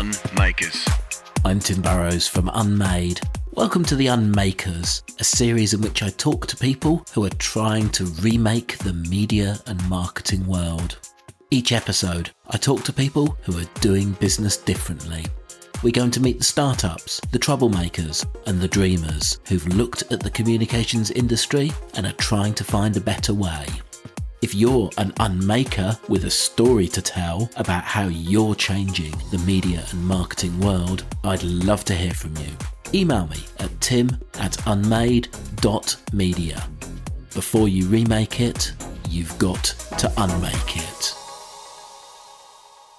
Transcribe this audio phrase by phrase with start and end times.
[0.00, 0.88] Unmakers.
[1.44, 3.20] I'm Tim Burrowes from Unmade.
[3.52, 7.90] Welcome to The Unmakers, a series in which I talk to people who are trying
[7.90, 10.96] to remake the media and marketing world.
[11.50, 15.26] Each episode, I talk to people who are doing business differently.
[15.82, 20.30] We're going to meet the startups, the troublemakers, and the dreamers who've looked at the
[20.30, 23.66] communications industry and are trying to find a better way.
[24.42, 29.84] If you're an unmaker with a story to tell about how you're changing the media
[29.90, 32.48] and marketing world, I'd love to hear from you.
[32.94, 36.62] Email me at tim at unmade.media.
[37.34, 38.72] Before you remake it,
[39.10, 39.62] you've got
[39.98, 41.14] to unmake it.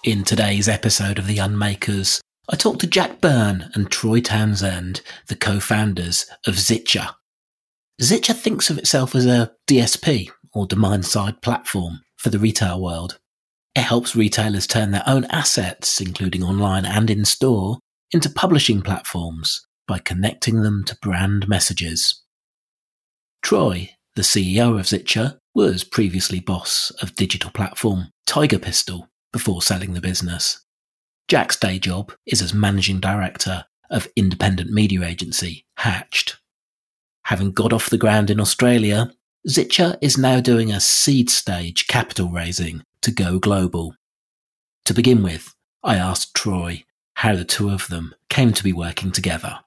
[0.04, 5.36] In today's episode of The Unmakers, I talked to Jack Byrne and Troy Townsend, the
[5.36, 7.16] co founders of Zitcha.
[8.00, 13.20] Zitcha thinks of itself as a DSP, or demand side platform for the retail world.
[13.76, 17.80] It helps retailers turn their own assets, including online and in store,
[18.12, 22.22] into publishing platforms by connecting them to brand messages.
[23.42, 29.94] Troy, the CEO of Zitcha, was previously boss of digital platform Tiger Pistol before selling
[29.94, 30.64] the business.
[31.28, 36.38] Jack's day job is as managing director of independent media agency Hatched.
[37.26, 39.12] Having got off the ground in Australia,
[39.48, 43.96] Zitcha is now doing a seed stage capital raising to go global.
[44.86, 46.84] To begin with, I asked Troy
[47.16, 49.60] how the two of them came to be working together.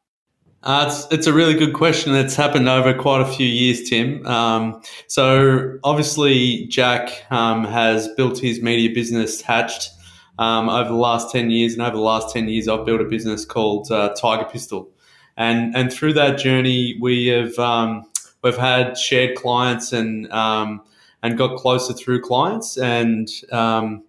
[0.63, 2.15] Uh, it's, it's a really good question.
[2.15, 4.25] It's happened over quite a few years, Tim.
[4.27, 9.91] Um, so, obviously, Jack um, has built his media business hatched
[10.39, 11.75] um, over the last 10 years.
[11.75, 14.89] And over the last 10 years, I've built a business called uh, Tiger Pistol.
[15.37, 18.05] And, and through that journey, we have um,
[18.45, 20.83] we've had shared clients and um,
[21.23, 24.05] and got closer through clients, and um,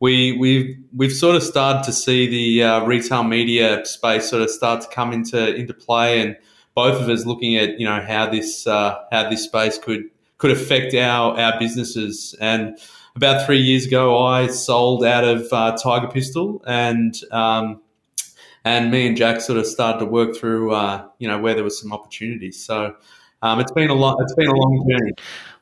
[0.00, 4.50] we we've we've sort of started to see the uh, retail media space sort of
[4.50, 6.36] start to come into into play, and
[6.74, 10.50] both of us looking at you know how this uh, how this space could could
[10.50, 12.76] affect our our businesses and.
[13.14, 17.80] About three years ago, I sold out of uh, Tiger Pistol, and um,
[18.62, 21.64] and me and Jack sort of started to work through, uh, you know, where there
[21.64, 22.62] was some opportunities.
[22.62, 22.94] So
[23.46, 25.12] um, it's been a long, it's been a long journey.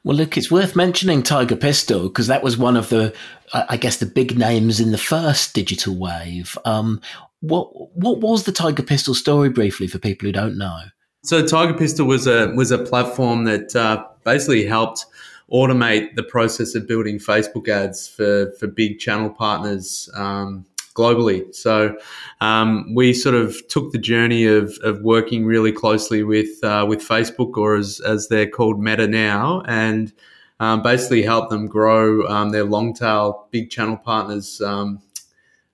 [0.04, 3.14] Well, look, it's worth mentioning Tiger Pistol because that was one of the,
[3.52, 6.58] I guess, the big names in the first digital wave.
[6.64, 7.00] Um,
[7.40, 10.78] what what was the Tiger Pistol story briefly for people who don't know?
[11.22, 15.06] So Tiger Pistol was a was a platform that uh, basically helped
[15.50, 20.08] automate the process of building Facebook ads for for big channel partners.
[20.14, 21.54] Um, globally.
[21.54, 21.96] So
[22.40, 27.00] um, we sort of took the journey of, of working really closely with uh, with
[27.00, 30.12] Facebook, or as, as they're called Meta now, and
[30.60, 35.02] um, basically help them grow um, their long tail big channel partners, um,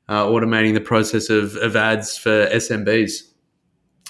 [0.08, 3.30] uh, automating the process of, of ads for SMBs.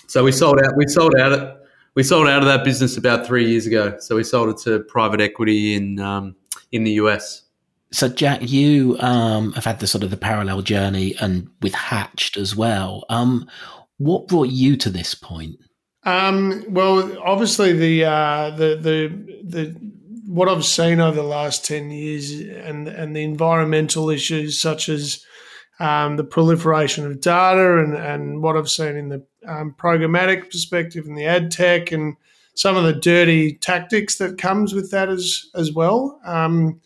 [0.07, 0.77] So we sold out.
[0.77, 1.59] We sold out.
[1.95, 3.97] We sold out of that business about three years ago.
[3.99, 6.37] So we sold it to private equity in um,
[6.73, 7.50] in the US.
[7.93, 12.37] So, Jack, you um, have had the sort of the parallel journey, and with Hatched
[12.37, 13.05] as well.
[13.09, 13.49] Um,
[13.99, 15.57] what brought you to this point?
[16.05, 19.93] Um, well, obviously the uh, the the the
[20.27, 25.25] what I've seen over the last ten years, and and the environmental issues such as
[25.81, 31.07] um, the proliferation of data, and and what I've seen in the um, programmatic perspective
[31.07, 32.17] and the ad tech, and
[32.55, 36.21] some of the dirty tactics that comes with that as as well.
[36.25, 36.81] Um,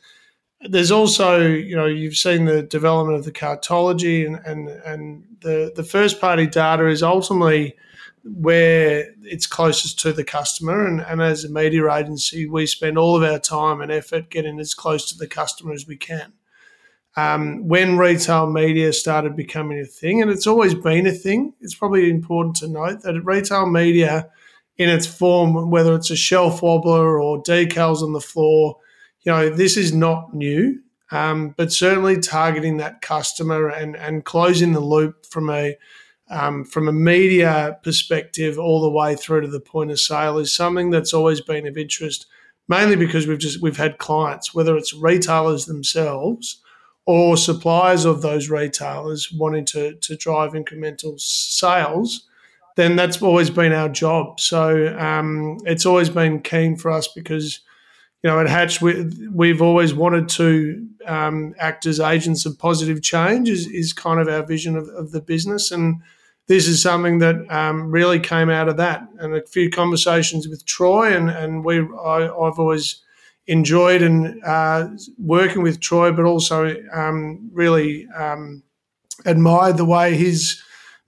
[0.69, 5.73] there's also, you know, you've seen the development of the cartology and, and, and the,
[5.75, 7.77] the first party data is ultimately
[8.25, 10.87] where it's closest to the customer.
[10.87, 14.59] And, and as a media agency, we spend all of our time and effort getting
[14.59, 16.33] as close to the customer as we can.
[17.17, 21.75] Um, when retail media started becoming a thing, and it's always been a thing, it's
[21.75, 24.31] probably important to note that retail media
[24.79, 28.79] in its form, whether it's a shelf wobbler or decals on the floor,
[29.25, 30.81] you know, this is not new,
[31.11, 35.77] um, but certainly targeting that customer and, and closing the loop from a
[36.31, 40.53] um, from a media perspective all the way through to the point of sale is
[40.53, 42.27] something that's always been of interest,
[42.67, 46.63] mainly because we've just we've had clients, whether it's retailers themselves
[47.07, 52.27] or suppliers of those retailers wanting to to drive incremental sales,
[52.77, 54.41] then that's always been our job.
[54.41, 57.61] So um, it's always been keen for us because
[58.25, 63.03] you know, at Hatch, we, have always wanted to um, act as agents of positive
[63.03, 65.71] change, is, is kind of our vision of, of the business.
[65.71, 66.01] And
[66.47, 69.07] this is something that um, really came out of that.
[69.19, 73.03] And a few conversations with Troy, and, and we, I, have always
[73.47, 74.89] enjoyed and uh,
[75.19, 78.63] working with Troy, but also um, really um,
[79.27, 80.63] admired the way his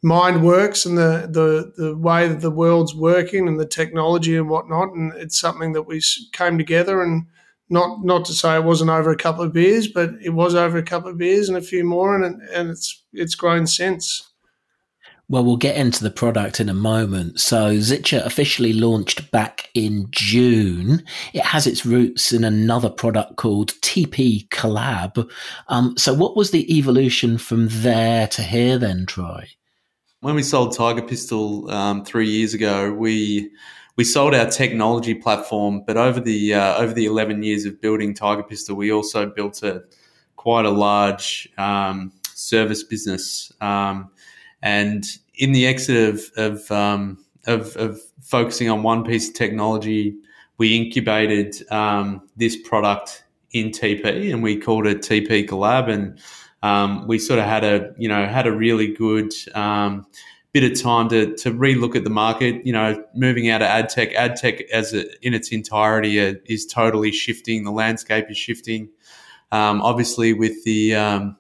[0.07, 4.49] mind works and the, the the way that the world's working and the technology and
[4.49, 4.93] whatnot.
[4.95, 6.01] And it's something that we
[6.33, 7.27] came together and
[7.69, 10.79] not not to say it wasn't over a couple of beers, but it was over
[10.79, 14.23] a couple of beers and a few more, and and it's it's grown since.
[15.29, 17.41] Well, we'll get into the product in a moment.
[17.41, 21.03] So, Zitcha officially launched back in June.
[21.33, 25.29] It has its roots in another product called TP Collab.
[25.67, 29.49] Um, so, what was the evolution from there to here then, Troy?
[30.27, 33.49] When we sold Tiger Pistol um, three years ago, we
[33.95, 38.13] we sold our technology platform, but over the uh, over the eleven years of building
[38.13, 39.85] Tiger Pistol, we also built a
[40.35, 43.53] quite a large um, service business.
[43.61, 44.11] Um,
[44.63, 45.05] and
[45.37, 50.17] in the exit of of, um, of, of focusing on one piece of technology,
[50.59, 53.23] we incubated um, this product
[53.53, 56.19] in TP, and we called it TP Collab, and
[56.67, 60.07] um, we sort of had a you know had a really good um,
[60.53, 62.67] bit of time to to relook at the market.
[62.67, 66.35] You know, moving out of ad tech, ad tech as a, in its entirety uh,
[66.47, 67.65] is totally shifting.
[67.65, 68.89] The landscape is shifting.
[69.53, 71.37] Um, obviously, with the um,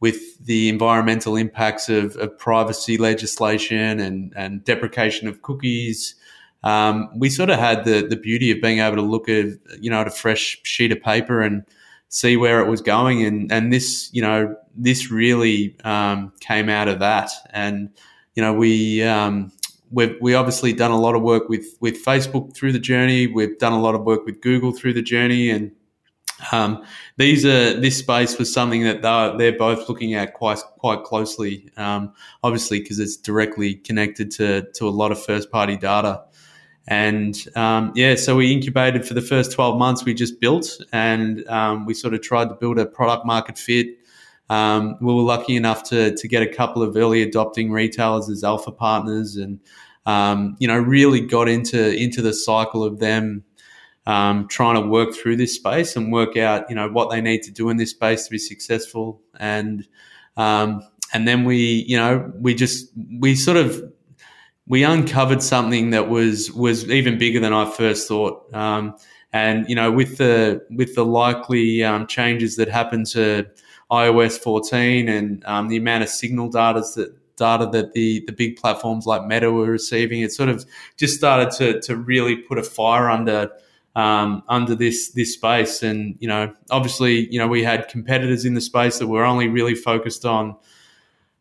[0.00, 6.14] with the environmental impacts of, of privacy legislation and, and deprecation of cookies.
[6.62, 9.46] Um, we sort of had the, the beauty of being able to look at,
[9.80, 11.64] you know, at a fresh sheet of paper and
[12.08, 13.24] see where it was going.
[13.24, 17.30] And, and this, you know, this really um, came out of that.
[17.50, 17.90] And,
[18.34, 19.52] you know, we, um,
[19.90, 23.26] we've we obviously done a lot of work with, with Facebook through the journey.
[23.26, 25.72] We've done a lot of work with Google through the journey and
[26.52, 26.84] um,
[27.16, 31.70] these are this space was something that they're, they're both looking at quite quite closely,
[31.76, 32.12] um,
[32.42, 36.22] obviously because it's directly connected to to a lot of first party data.
[36.88, 40.06] And um, yeah, so we incubated for the first 12 months.
[40.06, 43.88] We just built and um, we sort of tried to build a product market fit.
[44.48, 48.42] Um, we were lucky enough to, to get a couple of early adopting retailers as
[48.42, 49.60] alpha partners and,
[50.06, 53.44] um, you know, really got into, into the cycle of them
[54.06, 57.42] um, trying to work through this space and work out, you know, what they need
[57.42, 59.20] to do in this space to be successful.
[59.38, 59.86] And
[60.38, 60.82] um,
[61.12, 62.90] and then we, you know, we just
[63.20, 63.92] we sort of
[64.68, 68.52] we uncovered something that was was even bigger than I first thought.
[68.54, 68.96] Um,
[69.32, 73.46] and you know, with the with the likely um, changes that happened to
[73.90, 78.56] iOS 14 and um, the amount of signal data that data that the the big
[78.56, 80.66] platforms like Meta were receiving, it sort of
[80.96, 83.50] just started to to really put a fire under
[83.96, 85.82] um, under this this space.
[85.82, 89.48] And you know, obviously, you know, we had competitors in the space that were only
[89.48, 90.56] really focused on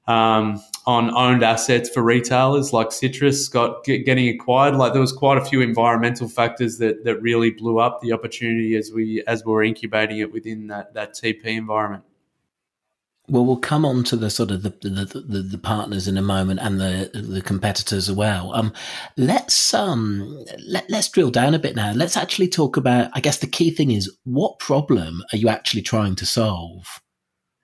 [0.07, 4.75] um, on owned assets for retailers, like Citrus got get, getting acquired.
[4.75, 8.75] Like there was quite a few environmental factors that that really blew up the opportunity
[8.75, 12.03] as we as we were incubating it within that that TP environment.
[13.29, 16.21] Well, we'll come on to the sort of the, the, the, the, partners in a
[16.21, 18.53] moment and the the competitors as well.
[18.53, 18.71] Um,
[19.17, 21.91] let's um let, let's drill down a bit now.
[21.91, 23.11] Let's actually talk about.
[23.13, 27.01] I guess the key thing is what problem are you actually trying to solve?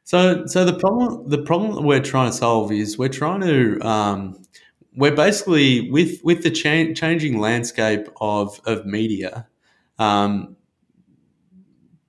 [0.03, 3.79] So, so the problem the problem that we're trying to solve is we're trying to
[3.87, 4.43] um,
[4.95, 9.47] we're basically with with the cha- changing landscape of of media.
[9.99, 10.57] Um,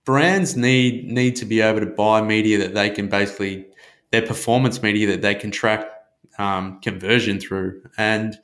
[0.05, 3.67] brands need need to be able to buy media that they can basically
[4.13, 5.87] their performance media that they can track
[6.39, 7.83] um, conversion through.
[7.97, 8.39] And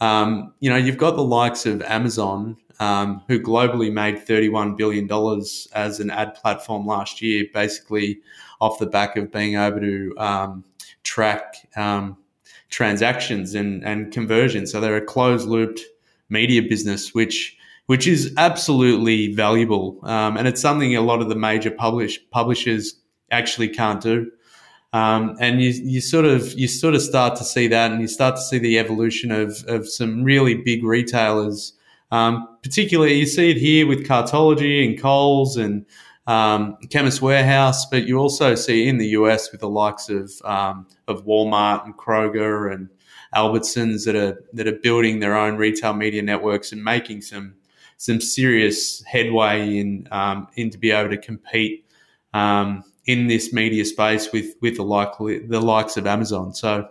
[0.00, 5.08] um, you know, you've got the likes of Amazon, um, who globally made $31 billion
[5.72, 8.20] as an ad platform last year, basically
[8.60, 10.64] off the back of being able to um,
[11.04, 12.16] track um,
[12.70, 14.66] transactions and, and conversion.
[14.66, 15.80] So they're a closed looped
[16.28, 19.98] media business, which which is absolutely valuable.
[20.04, 22.94] Um, and it's something a lot of the major publish, publishers
[23.30, 24.30] actually can't do.
[24.92, 28.08] Um, and you, you sort of you sort of start to see that, and you
[28.08, 31.74] start to see the evolution of, of some really big retailers.
[32.12, 35.86] Um, particularly, you see it here with Cartology and Coles and
[36.26, 40.86] um, Chemist Warehouse, but you also see in the US with the likes of um,
[41.08, 42.90] of Walmart and Kroger and
[43.34, 47.54] Albertsons that are that are building their own retail media networks and making some
[47.96, 51.86] some serious headway in um, in to be able to compete
[52.34, 56.52] um, in this media space with with the likely the likes of Amazon.
[56.52, 56.88] So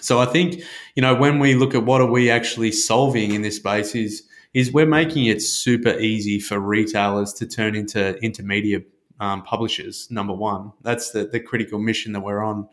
[0.00, 0.62] so I think
[0.96, 4.27] you know when we look at what are we actually solving in this space is
[4.54, 8.80] is we're making it super easy for retailers to turn into media
[9.20, 10.08] um, publishers.
[10.10, 12.68] Number one, that's the the critical mission that we're on.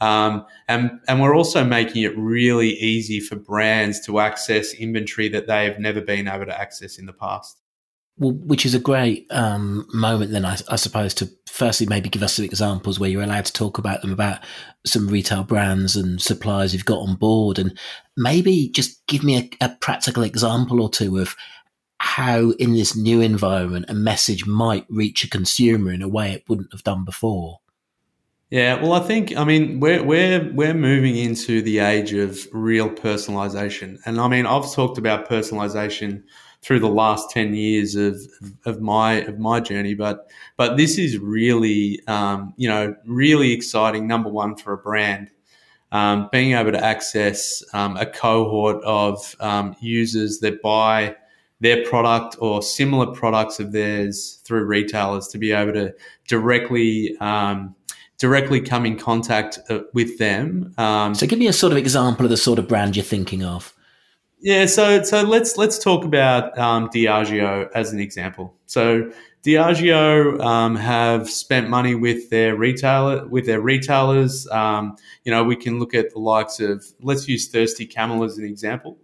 [0.00, 5.46] Um, and, and we're also making it really easy for brands to access inventory that
[5.46, 7.62] they have never been able to access in the past.
[8.18, 12.22] Well, which is a great um, moment, then I, I, suppose, to firstly maybe give
[12.22, 14.40] us some examples where you're allowed to talk about them, about
[14.86, 17.78] some retail brands and suppliers you've got on board, and
[18.16, 21.36] maybe just give me a, a practical example or two of
[21.98, 26.44] how, in this new environment, a message might reach a consumer in a way it
[26.48, 27.60] wouldn't have done before.
[28.48, 32.88] Yeah, well, I think I mean we're we're we're moving into the age of real
[32.88, 36.22] personalization, and I mean I've talked about personalization
[36.66, 38.20] through the last 10 years of,
[38.64, 44.08] of my of my journey but but this is really um, you know really exciting
[44.08, 45.30] number one for a brand
[45.92, 51.14] um, being able to access um, a cohort of um, users that buy
[51.60, 55.94] their product or similar products of theirs through retailers to be able to
[56.26, 57.76] directly um,
[58.18, 60.74] directly come in contact uh, with them.
[60.78, 63.44] Um, so, give me a sort of example of the sort of brand you're thinking
[63.44, 63.72] of.
[64.46, 68.54] Yeah, so so let's let's talk about um, Diageo as an example.
[68.66, 69.10] So
[69.44, 74.46] Diageo um, have spent money with their retailer with their retailers.
[74.52, 78.38] Um, you know, we can look at the likes of let's use Thirsty Camel as
[78.38, 78.98] an example.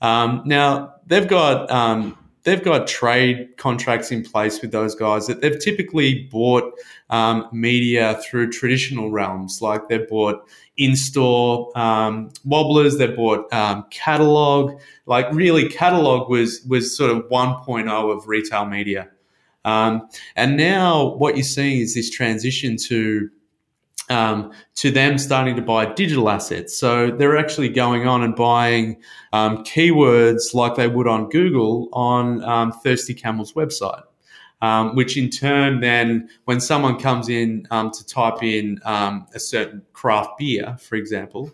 [0.00, 5.42] Um, now they've got um, they've got trade contracts in place with those guys that
[5.42, 6.72] they've typically bought
[7.10, 14.80] um, media through traditional realms, like they've bought in-store um, wobblers, they've bought um, catalog.
[15.04, 19.10] Like really, catalog was was sort of 1.0 of retail media,
[19.66, 23.28] um, and now what you're seeing is this transition to
[24.08, 26.76] um, to them starting to buy digital assets.
[26.76, 29.00] So they're actually going on and buying
[29.32, 34.02] um, keywords like they would on Google on um, Thirsty Camel's website.
[34.60, 39.38] Um, which in turn, then when someone comes in um, to type in um, a
[39.38, 41.52] certain craft beer, for example,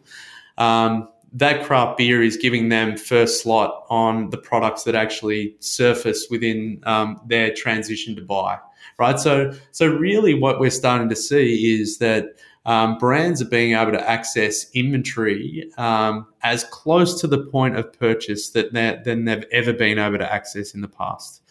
[0.56, 6.80] that craft beer is giving them first slot on the products that actually surface within
[7.26, 8.58] their transition to buy
[8.98, 9.18] right?
[9.18, 12.36] So, so really, what we're starting to see is that
[12.66, 17.92] um, brands are being able to access inventory um, as close to the point of
[17.92, 21.42] purchase that than they've ever been able to access in the past,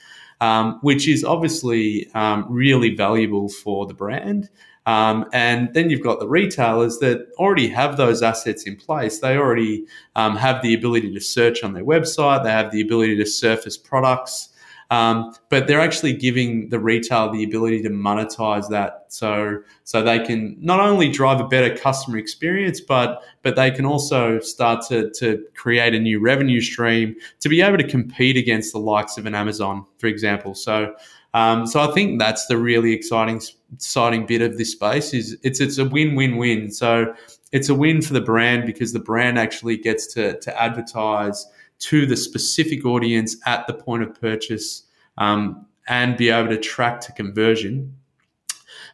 [0.41, 4.49] um, which is obviously um, really valuable for the brand.
[4.85, 9.19] Um, and then you've got the retailers that already have those assets in place.
[9.19, 9.85] They already
[10.15, 12.43] um, have the ability to search on their website.
[12.43, 14.49] They have the ability to surface products.
[14.91, 20.19] Um, but they're actually giving the retail the ability to monetize that, so so they
[20.19, 25.09] can not only drive a better customer experience, but but they can also start to
[25.11, 29.25] to create a new revenue stream to be able to compete against the likes of
[29.25, 30.55] an Amazon, for example.
[30.55, 30.93] So.
[31.35, 33.41] Um, so I think that's the really exciting
[33.73, 36.69] exciting bit of this space is it's it's a win win win.
[36.69, 37.11] So
[37.51, 41.47] it's a win for the brand because the brand actually gets to to advertise
[41.83, 44.83] to the specific audience at the point of purchase
[45.17, 47.95] um, and be able to track to conversion.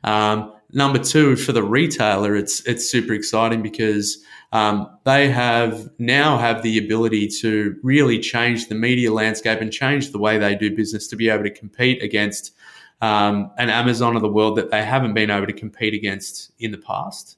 [0.03, 6.37] Um, number two, for the retailer, it's it's super exciting because um, they have now
[6.37, 10.75] have the ability to really change the media landscape and change the way they do
[10.75, 12.55] business to be able to compete against
[13.01, 16.71] um, an Amazon of the world that they haven't been able to compete against in
[16.71, 17.37] the past.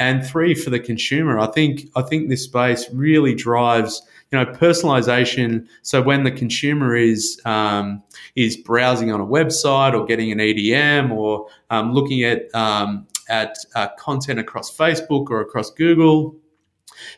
[0.00, 4.46] And three, for the consumer, I think I think this space really drives you know
[4.46, 5.66] personalization.
[5.82, 8.02] So when the consumer is um,
[8.36, 13.56] is browsing on a website or getting an EDM or um, looking at um, at
[13.74, 16.36] uh, content across Facebook or across Google,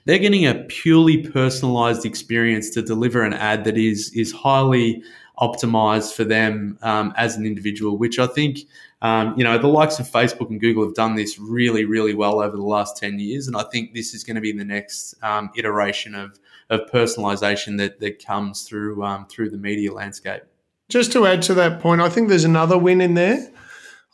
[0.05, 5.02] they're getting a purely personalized experience to deliver an ad that is is highly
[5.40, 8.59] optimized for them um, as an individual, which I think,
[9.00, 12.40] um, you know, the likes of Facebook and Google have done this really, really well
[12.40, 13.47] over the last 10 years.
[13.47, 16.38] And I think this is going to be the next um, iteration of
[16.71, 20.43] of personalization that that comes through um, through the media landscape.
[20.89, 23.53] Just to add to that point, I think there's another win in there.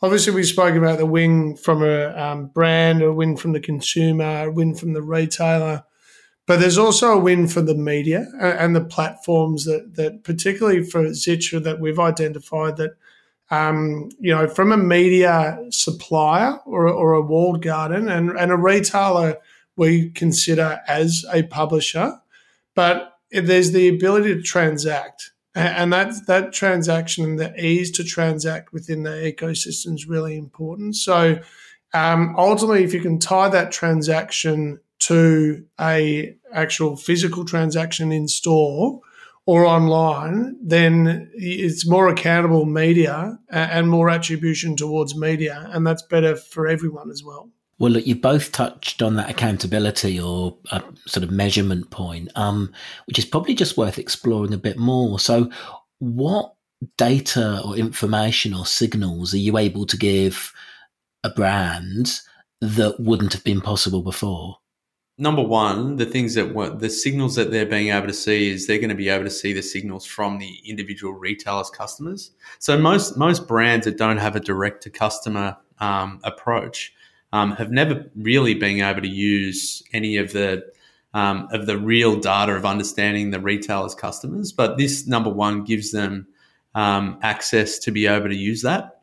[0.01, 4.47] Obviously, we spoke about the win from a um, brand, a win from the consumer,
[4.47, 5.85] a win from the retailer,
[6.47, 11.03] but there's also a win for the media and the platforms that, that particularly for
[11.05, 12.91] Zitcha, that we've identified that,
[13.49, 18.57] um, you know, from a media supplier or, or a walled garden and, and a
[18.57, 19.37] retailer
[19.75, 22.13] we consider as a publisher,
[22.77, 25.31] but there's the ability to transact.
[25.55, 30.95] And that, that transaction and the ease to transact within the ecosystem is really important.
[30.95, 31.39] So
[31.95, 39.01] um, ultimately, if you can tie that transaction to a actual physical transaction in store
[39.47, 46.35] or online, then it's more accountable media and more attribution towards media, and that's better
[46.35, 47.49] for everyone as well.
[47.79, 52.73] Well, look, you both touched on that accountability or a sort of measurement point, um,
[53.05, 55.19] which is probably just worth exploring a bit more.
[55.19, 55.51] So,
[55.99, 56.53] what
[56.97, 60.53] data or information or signals are you able to give
[61.23, 62.19] a brand
[62.61, 64.57] that wouldn't have been possible before?
[65.19, 68.67] Number one, the things that were, the signals that they're being able to see is
[68.67, 72.31] they're going to be able to see the signals from the individual retailers' customers.
[72.59, 76.93] So most most brands that don't have a direct to customer um, approach
[77.33, 80.65] um, have never really been able to use any of the
[81.13, 84.51] um, of the real data of understanding the retailers' customers.
[84.51, 86.27] But this number one gives them
[86.75, 89.01] um, access to be able to use that,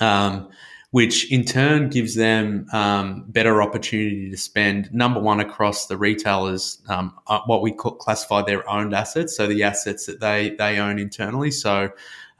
[0.00, 0.48] um,
[0.90, 4.92] which in turn gives them um, better opportunity to spend.
[4.94, 9.64] Number one across the retailers, um, uh, what we classify their owned assets, so the
[9.64, 11.50] assets that they they own internally.
[11.50, 11.90] So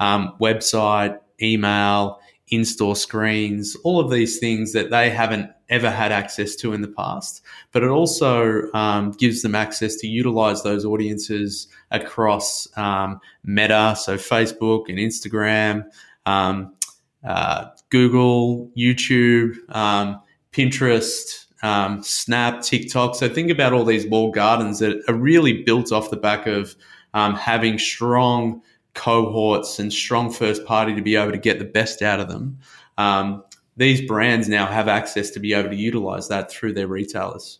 [0.01, 2.21] website, email,
[2.55, 6.89] in-store screens, all of these things that they haven't ever had access to in the
[6.89, 7.43] past.
[7.73, 14.17] But it also um, gives them access to utilize those audiences across um, Meta, so
[14.17, 15.85] Facebook and Instagram,
[16.27, 16.75] um,
[17.25, 20.21] uh, Google, YouTube, um,
[20.53, 23.15] Pinterest, um, Snap, TikTok.
[23.15, 26.77] So think about all these walled gardens that are really built off the back of
[27.15, 28.61] um, having strong
[28.95, 32.59] cohorts and strong first party to be able to get the best out of them.
[32.97, 33.45] Um,
[33.77, 37.59] these brands now have access to be able to utilize that through their retailers.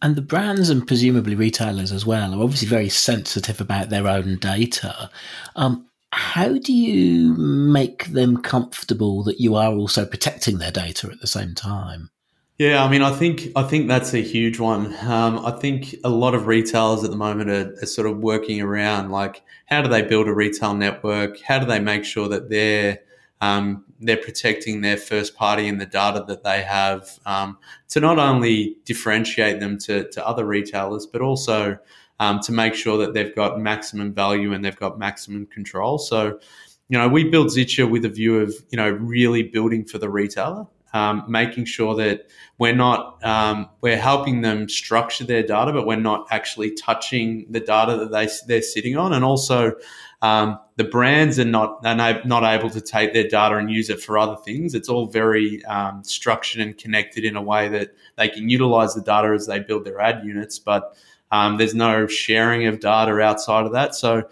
[0.00, 4.38] And the brands and presumably retailers as well are obviously very sensitive about their own
[4.38, 5.10] data.
[5.56, 11.20] Um, how do you make them comfortable that you are also protecting their data at
[11.20, 12.10] the same time?
[12.58, 14.92] Yeah, I mean, I think I think that's a huge one.
[15.06, 18.60] Um, I think a lot of retailers at the moment are, are, sort of working
[18.60, 21.40] around like how do they build a retail network?
[21.40, 22.98] How do they make sure that they're
[23.40, 27.58] um, they're protecting their first party and the data that they have um,
[27.90, 31.78] to not only differentiate them to, to other retailers, but also
[32.18, 35.96] um, to make sure that they've got maximum value and they've got maximum control.
[35.98, 36.40] So,
[36.88, 40.10] you know, we build Zitcha with a view of you know really building for the
[40.10, 42.26] retailer um, making sure that
[42.58, 47.60] we're not um, we're helping them structure their data, but we're not actually touching the
[47.60, 49.74] data that they they're sitting on, and also
[50.22, 54.00] um, the brands are not are not able to take their data and use it
[54.00, 54.74] for other things.
[54.74, 59.02] It's all very um, structured and connected in a way that they can utilize the
[59.02, 60.96] data as they build their ad units, but
[61.30, 63.94] um, there's no sharing of data outside of that.
[63.94, 64.28] So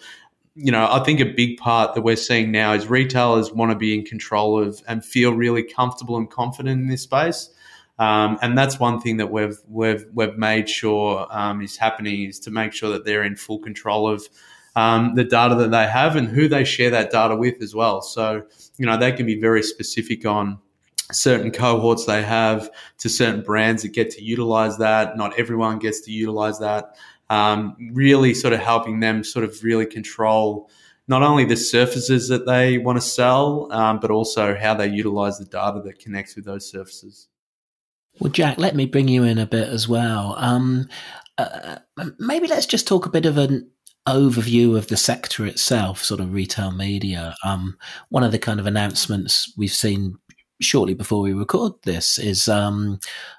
[0.57, 3.77] you know, I think a big part that we're seeing now is retailers want to
[3.77, 7.51] be in control of and feel really comfortable and confident in this space.
[7.99, 12.39] Um, and that's one thing that we've we've we've made sure um, is happening is
[12.41, 14.27] to make sure that they're in full control of
[14.77, 18.03] um, the data that they have and who they share that data with as well.
[18.03, 18.43] So
[18.79, 20.59] you know they can be very specific on
[21.13, 25.17] certain cohorts they have to certain brands that get to utilize that.
[25.17, 26.97] Not everyone gets to utilize that
[27.31, 30.71] um, really sort of helping them sort of really control
[31.09, 35.39] not only the surfaces that they want to sell, um, but also how they utilize
[35.39, 37.29] the data that connects with those surfaces.
[38.19, 40.35] Well, Jack, let me bring you in a bit as well.
[40.39, 40.89] Um,
[41.39, 41.77] uh,
[42.19, 43.71] maybe let's just talk a bit of an
[44.09, 47.35] overview of the sector itself, sort of retail media.
[47.45, 47.77] Um,
[48.09, 50.17] one of the kind of announcements we've seen
[50.61, 52.99] shortly before we record this is um,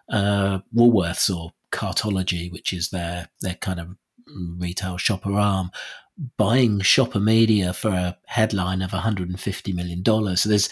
[0.09, 3.95] uh, Woolworths or Cartology, which is their their kind of
[4.57, 5.71] retail shopper arm,
[6.37, 10.41] buying shopper media for a headline of 150 million dollars.
[10.41, 10.69] So there's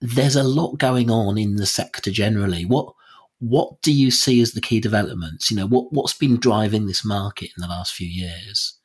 [0.00, 2.64] there's a lot going on in the sector generally.
[2.64, 2.94] What
[3.38, 5.50] what do you see as the key developments?
[5.50, 8.78] You know, what what's been driving this market in the last few years?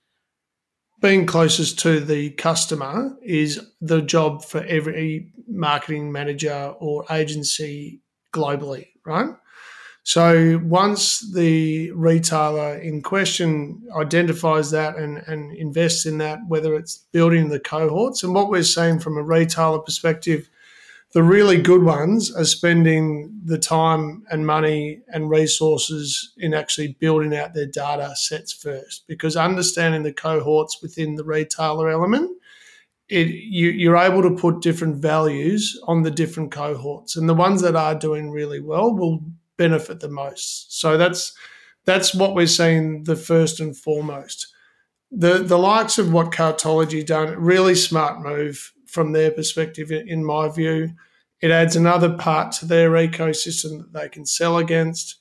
[1.01, 8.01] Being closest to the customer is the job for every marketing manager or agency
[8.33, 9.29] globally, right?
[10.07, 16.97] So once the retailer in question identifies that and, and invests in that, whether it's
[17.11, 20.47] building the cohorts, and what we're seeing from a retailer perspective,
[21.13, 27.35] the really good ones are spending the time and money and resources in actually building
[27.35, 32.29] out their data sets first, because understanding the cohorts within the retailer element
[33.09, 37.61] it, you, you're able to put different values on the different cohorts, and the ones
[37.61, 39.23] that are doing really well will
[39.57, 40.79] benefit the most.
[40.79, 41.33] So that's
[41.85, 44.47] that's what we're seeing the first and foremost.
[45.11, 50.49] The the likes of what Cartology done, really smart move from their perspective, in my
[50.49, 50.93] view.
[51.41, 55.17] It adds another part to their ecosystem that they can sell against.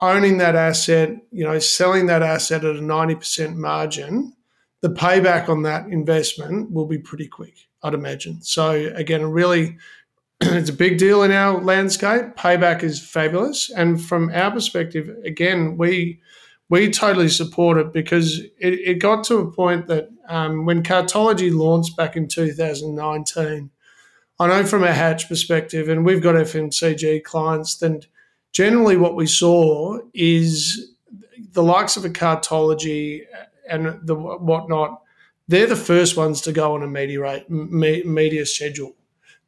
[0.00, 4.34] Owning that asset, you know, selling that asset at a 90% margin,
[4.80, 8.42] the payback on that investment will be pretty quick, I'd imagine.
[8.42, 9.78] So again, a really
[10.56, 12.34] it's a big deal in our landscape.
[12.36, 16.20] Payback is fabulous, and from our perspective, again, we
[16.68, 21.54] we totally support it because it, it got to a point that um, when Cartology
[21.54, 23.70] launched back in 2019,
[24.40, 28.00] I know from a Hatch perspective, and we've got FMCG clients, then
[28.50, 30.92] generally what we saw is
[31.52, 33.26] the likes of a Cartology
[33.68, 35.02] and the whatnot,
[35.46, 38.96] they're the first ones to go on a media rate, media schedule.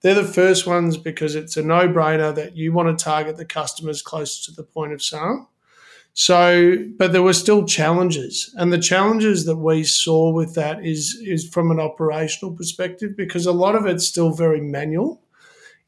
[0.04, 4.02] They're the first ones because it's a no-brainer that you want to target the customers
[4.02, 5.48] close to the point of sale.
[6.12, 11.18] So, but there were still challenges, and the challenges that we saw with that is
[11.24, 15.22] is from an operational perspective because a lot of it's still very manual.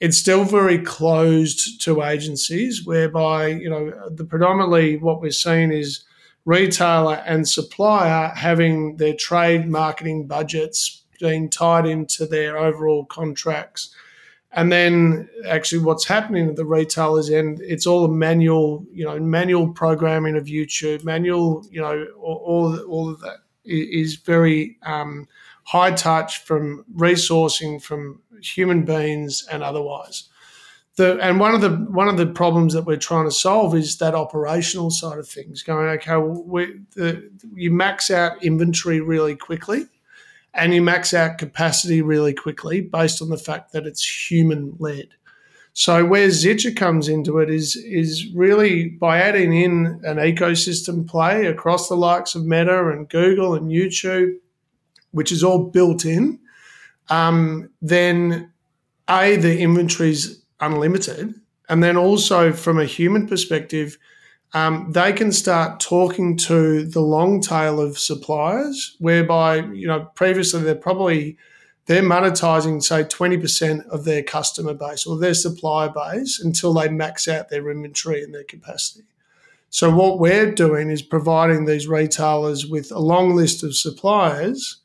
[0.00, 6.05] It's still very closed to agencies, whereby you know the predominantly what we're seeing is
[6.46, 13.94] retailer and supplier having their trade marketing budgets being tied into their overall contracts
[14.52, 19.18] and then actually what's happening at the retailers end, it's all a manual, you know,
[19.18, 25.26] manual programming of YouTube, manual, you know, all, all of that is very um,
[25.64, 30.28] high touch from resourcing from human beings and otherwise.
[30.96, 33.98] The, and one of the one of the problems that we're trying to solve is
[33.98, 35.62] that operational side of things.
[35.62, 39.88] Going okay, well, we, the, you max out inventory really quickly,
[40.56, 45.08] and you max out capacity really quickly based on the fact that it's human led.
[45.74, 51.44] So where Zitcha comes into it is is really by adding in an ecosystem play
[51.44, 54.38] across the likes of Meta and Google and YouTube,
[55.10, 56.38] which is all built in.
[57.10, 58.50] Um, then
[59.10, 61.34] a the inventory is unlimited,
[61.68, 63.98] and then also from a human perspective,
[64.52, 70.62] um, they can start talking to the long tail of suppliers, whereby you know previously
[70.62, 71.37] they're probably
[71.87, 77.28] they're monetizing say 20% of their customer base or their supplier base until they max
[77.28, 79.04] out their inventory and their capacity.
[79.70, 84.78] So what we're doing is providing these retailers with a long list of suppliers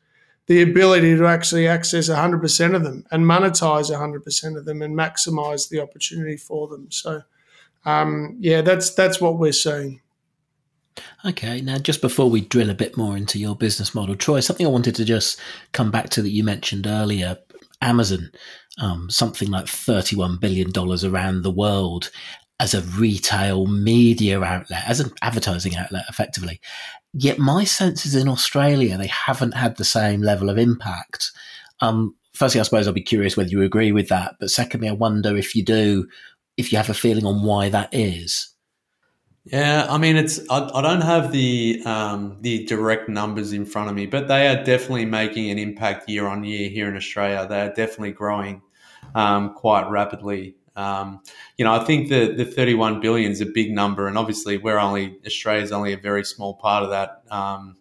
[0.48, 5.70] the ability to actually access 100% of them and monetize 100% of them and maximize
[5.70, 6.88] the opportunity for them.
[6.92, 7.22] So
[7.86, 10.02] um, yeah, that's that's what we're seeing.
[11.24, 14.66] Okay, now just before we drill a bit more into your business model, Troy, something
[14.66, 15.40] I wanted to just
[15.72, 17.38] come back to that you mentioned earlier
[17.82, 18.32] Amazon,
[18.80, 22.12] um, something like $31 billion around the world
[22.60, 26.62] as a retail media outlet, as an advertising outlet, effectively.
[27.14, 31.32] Yet my sense is in Australia, they haven't had the same level of impact.
[31.80, 34.36] Um, firstly, I suppose I'll be curious whether you agree with that.
[34.40, 36.08] But secondly, I wonder if you do,
[36.62, 38.52] if you have a feeling on why that is.
[39.46, 43.90] Yeah, I mean, it's I, I don't have the um, the direct numbers in front
[43.90, 47.48] of me, but they are definitely making an impact year on year here in Australia.
[47.50, 48.62] They are definitely growing
[49.16, 50.56] um, quite rapidly.
[50.76, 51.22] Um,
[51.58, 54.78] you know, I think the the 31 billion is a big number, and obviously, we're
[54.78, 57.78] only Australia's only a very small part of that um,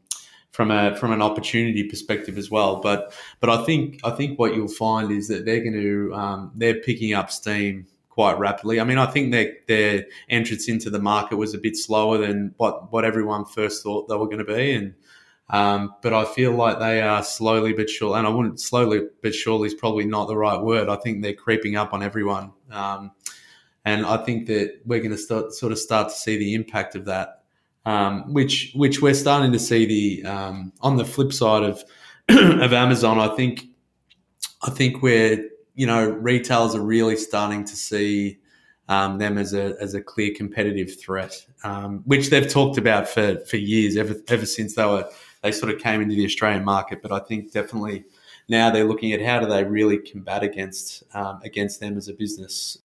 [0.52, 2.80] from a from an opportunity perspective as well.
[2.80, 6.52] But but I think I think what you'll find is that they're going to um,
[6.54, 8.80] they're picking up steam quite rapidly.
[8.80, 12.52] I mean, I think their their entrance into the market was a bit slower than
[12.58, 14.94] what what everyone first thought they were going to be, and
[15.48, 19.34] um, but I feel like they are slowly but surely, and I wouldn't slowly but
[19.34, 20.88] surely is probably not the right word.
[20.88, 23.12] I think they're creeping up on everyone, um,
[23.84, 26.96] and I think that we're going to start sort of start to see the impact
[26.96, 27.42] of that,
[27.86, 31.82] um, which which we're starting to see the um, on the flip side of
[32.28, 33.18] of Amazon.
[33.18, 33.66] I think
[34.62, 35.48] I think we're
[35.80, 38.38] you know, retailers are really starting to see
[38.90, 43.38] um, them as a as a clear competitive threat, um, which they've talked about for
[43.46, 45.08] for years, ever ever since they were
[45.42, 47.00] they sort of came into the Australian market.
[47.00, 48.04] But I think definitely
[48.46, 52.12] now they're looking at how do they really combat against um, against them as a
[52.12, 52.76] business.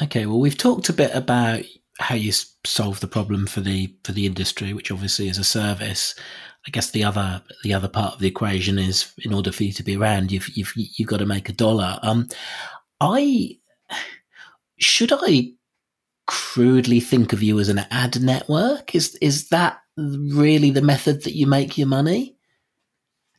[0.00, 1.64] Okay, well, we've talked a bit about
[1.98, 2.30] how you
[2.64, 6.14] solve the problem for the for the industry, which obviously is a service.
[6.66, 9.72] I guess the other the other part of the equation is in order for you
[9.72, 11.98] to be around, you've you've you've got to make a dollar.
[12.02, 12.28] Um,
[13.00, 13.56] I
[14.78, 15.52] should I
[16.26, 18.94] crudely think of you as an ad network?
[18.94, 22.36] Is is that really the method that you make your money?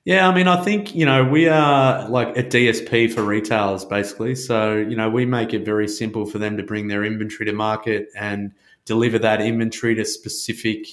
[0.03, 4.33] Yeah, I mean, I think you know we are like a DSP for retailers, basically.
[4.33, 7.53] So you know we make it very simple for them to bring their inventory to
[7.53, 8.51] market and
[8.85, 10.87] deliver that inventory to specific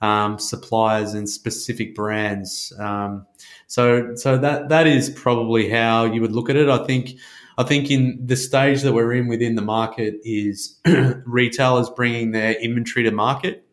[0.00, 2.72] um, suppliers and specific brands.
[2.78, 3.26] Um,
[3.66, 6.68] so so that that is probably how you would look at it.
[6.68, 7.18] I think
[7.58, 10.78] I think in the stage that we're in within the market is
[11.26, 13.66] retailers bringing their inventory to market.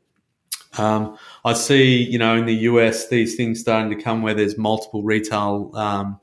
[0.77, 4.57] Um, I see, you know, in the US, these things starting to come where there's
[4.57, 6.19] multiple retail um,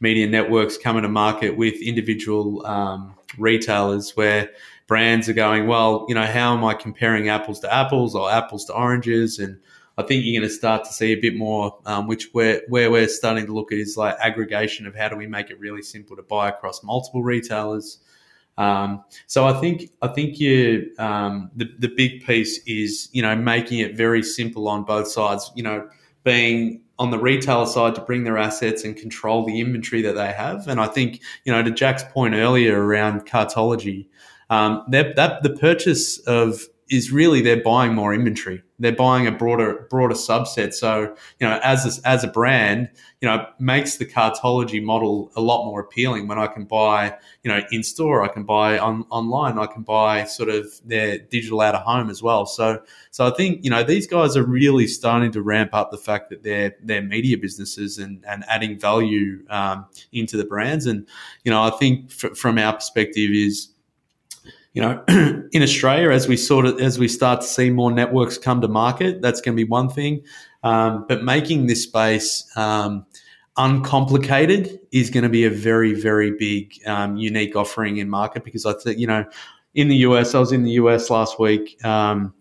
[0.00, 4.50] media networks coming to market with individual um, retailers where
[4.86, 8.64] brands are going, well, you know, how am I comparing apples to apples or apples
[8.66, 9.38] to oranges?
[9.38, 9.58] And
[9.96, 12.90] I think you're going to start to see a bit more, um, which where where
[12.90, 15.82] we're starting to look at is like aggregation of how do we make it really
[15.82, 17.98] simple to buy across multiple retailers.
[18.56, 23.34] Um, so I think I think you um, the the big piece is you know
[23.36, 25.50] making it very simple on both sides.
[25.54, 25.88] You know,
[26.24, 30.32] being on the retailer side to bring their assets and control the inventory that they
[30.32, 30.68] have.
[30.68, 34.06] And I think you know to Jack's point earlier around cartology,
[34.50, 38.62] um, that the purchase of is really they're buying more inventory.
[38.78, 40.74] They're buying a broader broader subset.
[40.74, 45.40] So you know, as a, as a brand, you know, makes the cartology model a
[45.40, 49.04] lot more appealing when I can buy, you know, in store, I can buy on
[49.10, 52.44] online, I can buy sort of their digital out of home as well.
[52.44, 55.98] So so I think you know these guys are really starting to ramp up the
[55.98, 60.84] fact that they're they're media businesses and and adding value um, into the brands.
[60.84, 61.08] And
[61.44, 63.73] you know, I think f- from our perspective is
[64.74, 65.02] you know,
[65.52, 68.68] in Australia, as we sort of as we start to see more networks come to
[68.68, 70.22] market, that's going to be one thing.
[70.64, 73.06] Um, but making this space um,
[73.56, 78.66] uncomplicated is going to be a very, very big, um, unique offering in market because
[78.66, 79.24] I think you know,
[79.74, 82.34] in the US, I was in the US last week um,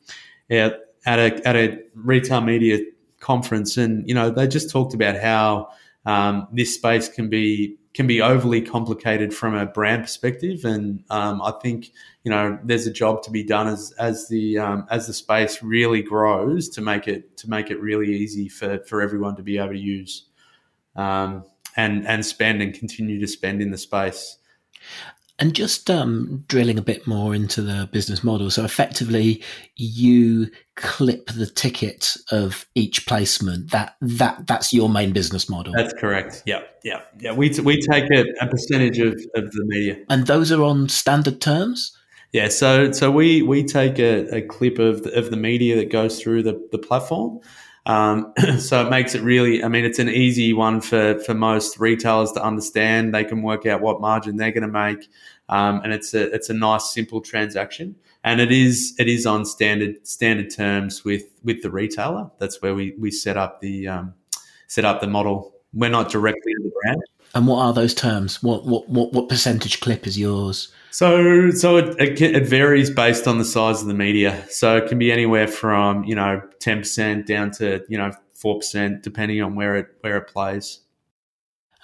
[0.50, 2.80] at, at a at a retail media
[3.20, 5.70] conference, and you know, they just talked about how
[6.08, 11.42] um, this space can be can be overly complicated from a brand perspective, and um,
[11.42, 11.92] I think
[12.24, 15.62] you know there's a job to be done as as the um, as the space
[15.62, 19.58] really grows to make it to make it really easy for for everyone to be
[19.58, 20.26] able to use
[20.96, 21.44] um,
[21.78, 24.38] and and spend and continue to spend in the space.
[25.44, 28.50] And just um, drilling a bit more into the business model.
[28.50, 29.44] So effectively,
[29.76, 33.72] you clip the ticket of each placement.
[33.72, 35.74] That that that's your main business model.
[35.76, 36.44] That's correct.
[36.46, 37.34] Yeah, yeah, yeah.
[37.34, 40.88] We t- we take a, a percentage of, of the media, and those are on
[40.88, 41.92] standard terms.
[42.32, 45.92] Yeah, so so we we take a, a clip of the, of the media that
[45.92, 47.42] goes through the the platform.
[47.86, 51.80] Um, so it makes it really, I mean, it's an easy one for, for most
[51.80, 53.14] retailers to understand.
[53.14, 55.10] They can work out what margin they're going to make.
[55.50, 57.96] Um, and it's a, it's a nice, simple transaction.
[58.24, 62.32] And it is, it is on standard, standard terms with, with the retailer.
[62.40, 64.14] That's where we, we set up the, um,
[64.68, 65.54] set up the model.
[65.74, 67.02] We're not directly in the brand.
[67.36, 68.42] And what are those terms?
[68.44, 70.72] What, what, what, what percentage clip is yours?
[70.92, 74.46] So, so it, it, it, varies based on the size of the media.
[74.50, 78.60] So it can be anywhere from you know ten percent down to you know four
[78.60, 80.82] percent, depending on where it where it plays.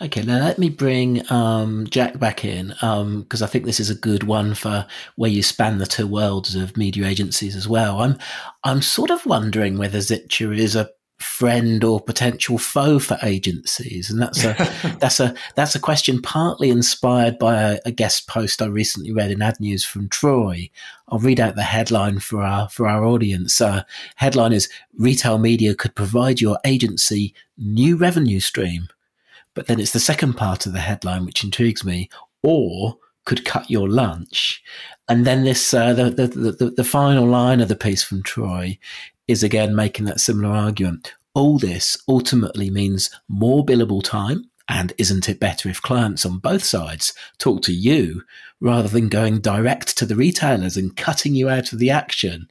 [0.01, 3.89] Okay, now let me bring um, Jack back in because um, I think this is
[3.89, 7.99] a good one for where you span the two worlds of media agencies as well.
[7.99, 8.17] I'm
[8.63, 14.21] I'm sort of wondering whether Zitcha is a friend or potential foe for agencies and
[14.21, 14.53] that's a
[15.01, 19.29] that's a that's a question partly inspired by a, a, guest post i recently read
[19.29, 20.69] in ad news from troy.
[21.09, 23.59] I'll read out the headline for our for our audience.
[23.59, 23.83] Uh,
[24.15, 28.87] headline is retail media could provide your agency new revenue stream
[29.59, 32.09] but then it's the second part of the headline which intrigues me
[32.43, 34.63] or could cut your lunch
[35.09, 38.77] and then this uh, the, the, the the final line of the piece from troy
[39.27, 41.13] is again making that similar argument.
[41.35, 44.49] All this ultimately means more billable time.
[44.69, 48.23] And isn't it better if clients on both sides talk to you
[48.61, 52.49] rather than going direct to the retailers and cutting you out of the action?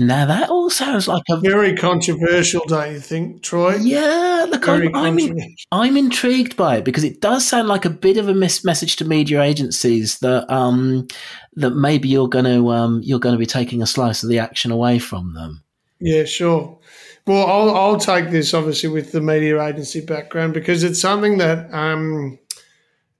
[0.00, 3.76] Now that all sounds like a very controversial, don't you think, Troy?
[3.76, 7.90] Yeah, look, I'm, I'm, in, I'm, intrigued by it because it does sound like a
[7.90, 11.06] bit of a mis- message to media agencies that um,
[11.54, 14.38] that maybe you're going to um, you're going to be taking a slice of the
[14.38, 15.62] action away from them.
[16.00, 16.78] Yeah, sure.
[17.26, 21.72] Well, I'll, I'll take this obviously with the media agency background because it's something that
[21.72, 22.38] um,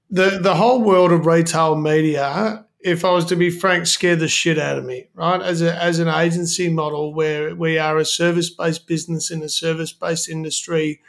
[0.09, 4.27] the the whole world of retail media, if I was to be frank, scare the
[4.27, 5.07] shit out of me.
[5.13, 9.41] Right, as a as an agency model where we are a service based business in
[9.43, 11.01] a service based industry,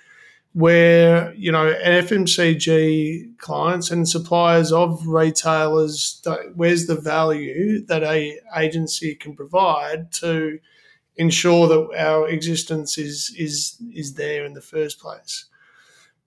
[0.52, 6.22] where you know FMCG clients and suppliers of retailers,
[6.54, 10.58] where's the value that a agency can provide to
[11.16, 15.46] ensure that our existence is is is there in the first place.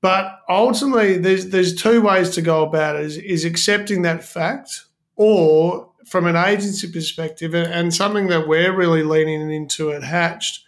[0.01, 4.86] But ultimately, there's there's two ways to go about it: is, is accepting that fact,
[5.15, 10.63] or from an agency perspective, and something that we're really leaning into at Hatched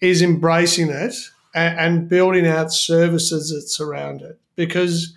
[0.00, 1.14] is embracing it
[1.54, 4.38] and, building out services that surround it.
[4.56, 5.14] Because,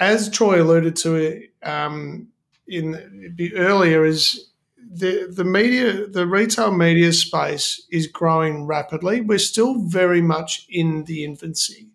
[0.00, 2.28] as Troy alluded to um,
[2.66, 9.20] in earlier, is the the media, the retail media space is growing rapidly.
[9.20, 11.88] We're still very much in the infancy,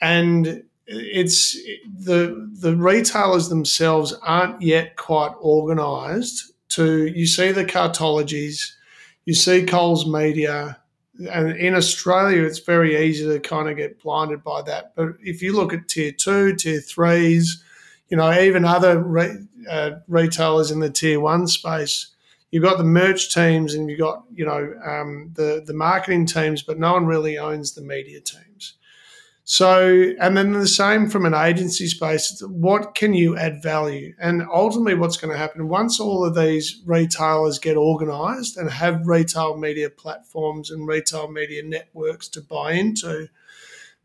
[0.00, 6.52] and it's the the retailers themselves aren't yet quite organised.
[6.70, 8.72] To you see the cartologies,
[9.24, 10.78] you see Coles Media,
[11.30, 14.94] and in Australia, it's very easy to kind of get blinded by that.
[14.94, 17.62] But if you look at tier two, tier threes,
[18.08, 22.08] you know, even other re- uh, retailers in the tier one space,
[22.50, 26.62] you've got the merch teams and you've got, you know, um, the, the marketing teams,
[26.62, 28.74] but no one really owns the media teams.
[29.50, 34.14] So, and then the same from an agency space, what can you add value?
[34.20, 39.06] And ultimately, what's going to happen once all of these retailers get organized and have
[39.06, 43.28] retail media platforms and retail media networks to buy into,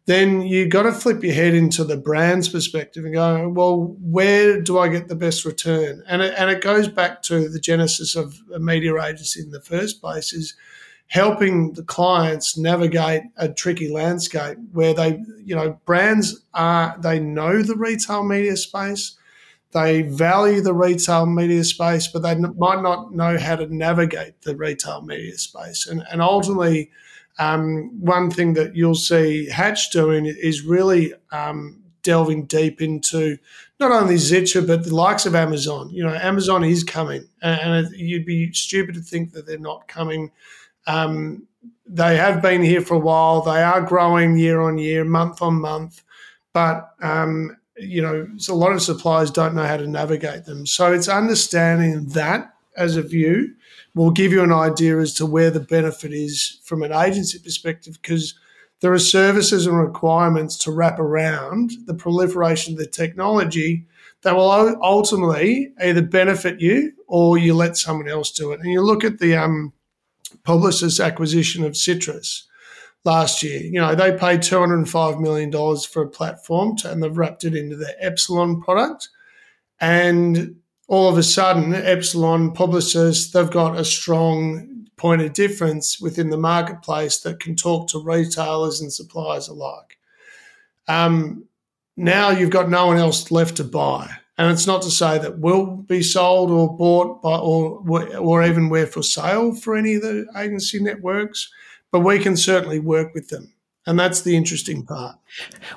[0.05, 4.61] then you've got to flip your head into the brand's perspective and go, well, where
[4.61, 6.03] do I get the best return?
[6.07, 9.59] And it, and it goes back to the genesis of a media agency in the
[9.59, 10.55] first place is
[11.07, 17.61] helping the clients navigate a tricky landscape where they, you know, brands are, they know
[17.61, 19.15] the retail media space,
[19.71, 24.55] they value the retail media space, but they might not know how to navigate the
[24.55, 25.87] retail media space.
[25.87, 26.91] And, and ultimately,
[27.39, 33.37] um, one thing that you'll see Hatched doing is really um, delving deep into
[33.79, 35.89] not only Zitcha, but the likes of Amazon.
[35.89, 40.31] You know, Amazon is coming, and, you'd be stupid to think that they're not coming.
[40.87, 41.47] Um,
[41.85, 43.41] they have been here for a while.
[43.41, 46.01] They are growing year on year, month on month,
[46.53, 50.65] but um, you know, a lot of suppliers don't know how to navigate them.
[50.65, 53.53] So it's understanding that as a view
[53.95, 57.99] will give you an idea as to where the benefit is from an agency perspective
[58.01, 58.33] because
[58.81, 63.85] there are services and requirements to wrap around the proliferation of the technology
[64.23, 68.59] that will ultimately either benefit you or you let someone else do it.
[68.59, 69.73] And you look at the um,
[70.43, 72.47] Publicis acquisition of Citrus
[73.05, 73.61] last year.
[73.61, 77.75] You know, they paid $205 million for a platform to, and they've wrapped it into
[77.75, 79.09] their Epsilon product.
[79.79, 86.29] And all of a sudden, Epsilon Publicis, they've got a strong point of difference within
[86.29, 89.97] the marketplace that can talk to retailers and suppliers alike.
[90.87, 91.45] Um,
[91.97, 94.09] now you've got no one else left to buy.
[94.37, 97.83] And it's not to say that will be sold or bought by or
[98.17, 101.51] or even we're for sale for any of the agency networks,
[101.91, 103.53] but we can certainly work with them.
[103.85, 105.17] And that's the interesting part.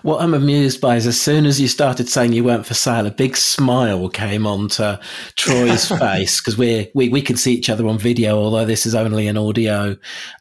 [0.03, 3.05] What I'm amused by is as soon as you started saying you weren't for sale,
[3.05, 4.95] a big smile came onto
[5.35, 8.95] Troy's face because we we we can see each other on video, although this is
[8.95, 9.97] only an audio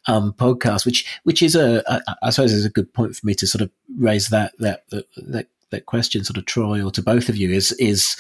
[0.08, 3.34] um, podcast, which which is a, a I suppose is a good point for me
[3.34, 5.48] to sort of raise that that that that
[5.82, 8.16] question, sort of Troy, or to both of you, is is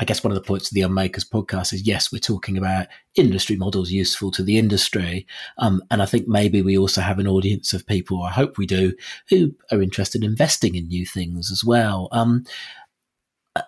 [0.00, 2.86] I guess one of the points of the Unmakers podcast is yes, we're talking about
[3.16, 5.26] industry models useful to the industry.
[5.58, 8.64] Um, and I think maybe we also have an audience of people, I hope we
[8.64, 8.94] do,
[9.28, 12.08] who are interested in investing in new things as well.
[12.12, 12.44] Um,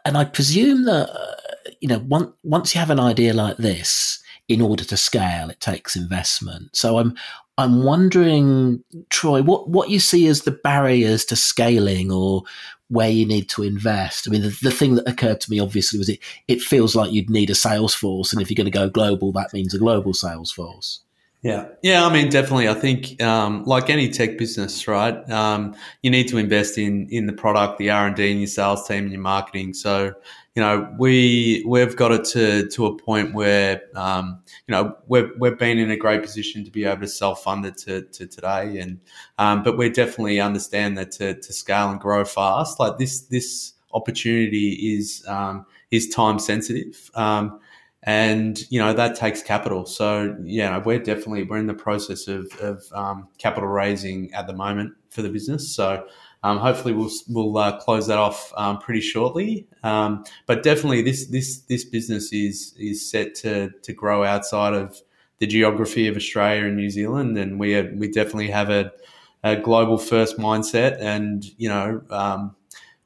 [0.07, 4.19] and I presume that, uh, you know, one, once you have an idea like this,
[4.49, 6.75] in order to scale, it takes investment.
[6.75, 7.15] So I'm,
[7.59, 12.45] I'm wondering, Troy, what, what you see as the barriers to scaling or
[12.89, 14.27] where you need to invest.
[14.27, 17.11] I mean, the, the, thing that occurred to me obviously was it it feels like
[17.11, 19.79] you'd need a sales force, and if you're going to go global, that means a
[19.79, 21.01] global sales force.
[21.43, 22.07] Yeah, yeah.
[22.07, 22.69] I mean, definitely.
[22.69, 25.29] I think, um, like any tech business, right?
[25.29, 28.47] Um, you need to invest in in the product, the R and D, and your
[28.47, 29.75] sales team, and your marketing.
[29.75, 30.13] So,
[30.55, 35.31] you know, we we've got it to to a point where um, you know we've
[35.39, 38.27] we've been in a great position to be able to self fund it to, to
[38.27, 39.01] today, and
[39.39, 43.73] um, but we definitely understand that to, to scale and grow fast, like this this
[43.95, 47.11] opportunity is um, is time sensitive.
[47.15, 47.59] Um,
[48.05, 49.87] and you know that takes capital.
[49.87, 54.53] So yeah, we're definitely we're in the process of, of um, capital raising at the
[54.53, 55.75] moment for the business.
[55.75, 56.05] So
[56.45, 59.69] um, hopefully, we'll we'll uh, close that off um, pretty shortly.
[59.85, 65.01] Um, but definitely, this this this business is is set to to grow outside of
[65.39, 68.93] the geography of Australia and New Zealand, and we are, we definitely have a,
[69.45, 70.99] a global first mindset.
[71.01, 72.57] And you know, um,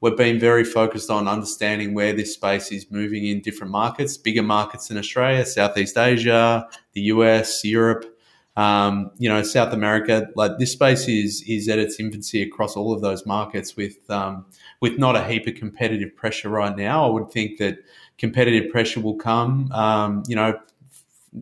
[0.00, 4.42] we've been very focused on understanding where this space is moving in different markets, bigger
[4.42, 8.15] markets in Australia, Southeast Asia, the US, Europe
[8.56, 12.94] um, you know, South America, like this space is is at its infancy across all
[12.94, 14.46] of those markets with um,
[14.80, 17.06] with not a heap of competitive pressure right now.
[17.06, 17.78] I would think that
[18.16, 20.58] competitive pressure will come, um, you know,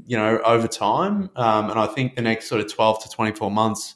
[0.07, 3.33] you know, over time, um, and I think the next sort of twelve to twenty
[3.33, 3.95] four months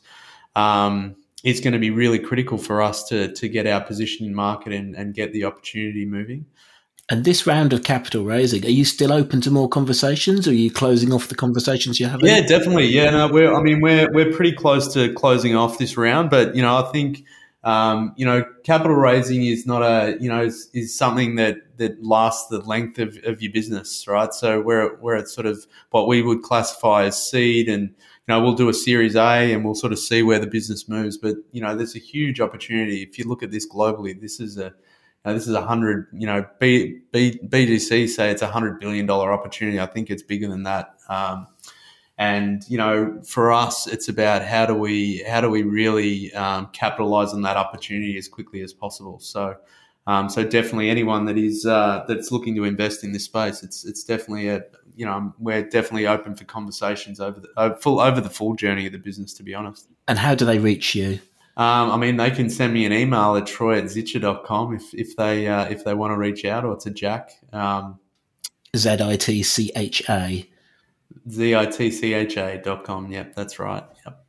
[0.55, 4.35] um, is going to be really critical for us to to get our position in
[4.35, 6.47] market and, and get the opportunity moving.
[7.11, 10.47] And this round of capital raising, are you still open to more conversations?
[10.47, 12.27] Or are you closing off the conversations you're having?
[12.27, 12.89] Yeah, definitely.
[12.89, 13.55] Yeah, no, we're.
[13.55, 16.91] I mean, we're we're pretty close to closing off this round, but you know, I
[16.93, 17.25] think
[17.65, 22.05] um, you know, capital raising is not a you know is, is something that that
[22.05, 24.35] lasts the length of, of your business, right?
[24.35, 27.95] So we're we're at sort of what we would classify as seed and
[28.29, 30.87] you know, we'll do a Series A and we'll sort of see where the business
[30.87, 31.17] moves.
[31.17, 34.21] But you know, there's a huge opportunity if you look at this globally.
[34.21, 34.75] This is a
[35.29, 39.07] know, this is a hundred, you know, B, B, BDC say it's a hundred billion
[39.07, 39.79] dollar opportunity.
[39.79, 40.95] I think it's bigger than that.
[41.09, 41.47] Um,
[42.19, 46.69] and you know, for us, it's about how do we how do we really um,
[46.73, 49.21] capitalize on that opportunity as quickly as possible.
[49.21, 49.57] So,
[50.09, 53.85] um, so definitely anyone that is uh, that's looking to invest in this space, it's
[53.85, 54.65] it's definitely a
[54.97, 58.87] you know we're definitely open for conversations over the over, full over the full journey
[58.87, 59.33] of the business.
[59.35, 59.87] To be honest.
[60.09, 61.21] And how do they reach you?
[61.59, 65.17] Um, I mean, they can send me an email at troy at zitcha.com if, if
[65.17, 67.33] they uh, if they want to reach out or to Jack.
[67.53, 67.99] Um,
[68.77, 70.49] Z I T C H A
[71.31, 73.13] Z-I-T-C-H-A.com.
[73.13, 73.85] Yep, that's right.
[74.05, 74.25] Yep.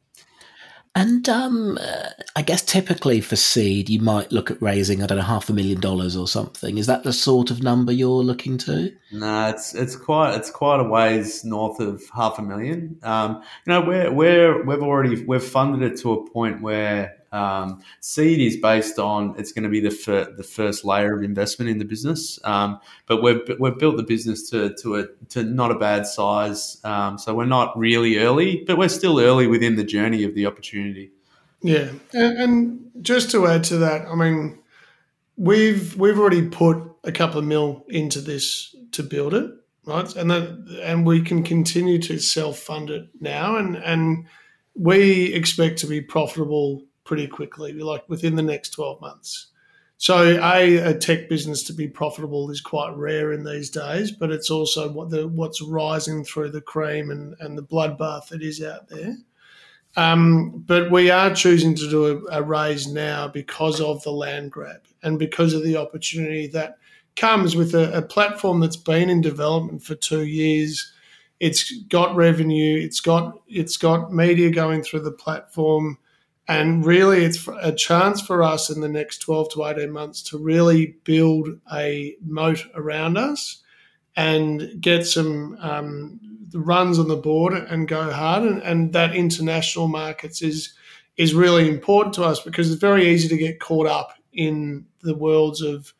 [0.95, 5.19] And um, uh, I guess typically for seed, you might look at raising, I don't
[5.19, 6.77] know, half a million dollars or something.
[6.77, 8.91] Is that the sort of number you're looking to?
[9.11, 12.97] No, it's it's quite it's quite a ways north of half a million.
[13.03, 17.81] Um, you know, we're we're we've already we've funded it to a point where um,
[17.99, 21.69] seed is based on it's going to be the fir- the first layer of investment
[21.69, 25.71] in the business, um, but we've we've built the business to to a to not
[25.71, 26.79] a bad size.
[26.83, 30.45] Um, so we're not really early, but we're still early within the journey of the
[30.45, 31.11] opportunity.
[31.61, 34.59] Yeah, and, and just to add to that, I mean,
[35.37, 39.51] we've we've already put a couple of mil into this to build it,
[39.85, 40.15] right?
[40.15, 44.25] And that and we can continue to self fund it now, and and
[44.73, 49.47] we expect to be profitable pretty quickly, like within the next 12 months.
[49.97, 54.29] So, a, a tech business to be profitable is quite rare in these days, but
[54.29, 58.61] it's also what the what's rising through the cream and, and the bloodbath that is
[58.61, 59.17] out there.
[59.95, 64.51] Um, but we are choosing to do a, a raise now because of the land
[64.51, 66.77] grab and because of the opportunity that
[67.15, 70.93] comes with a, a platform that's been in development for two years.
[71.39, 72.79] It's got revenue.
[72.79, 75.97] It's got it's got media going through the platform.
[76.49, 80.39] And really, it's a chance for us in the next 12 to 18 months to
[80.39, 83.61] really build a moat around us
[84.15, 86.19] and get some um,
[86.51, 88.41] runs on the board and go hard.
[88.41, 90.73] And, and, that international markets is
[91.17, 95.13] is really important to us because it's very easy to get caught up in the
[95.13, 95.93] worlds of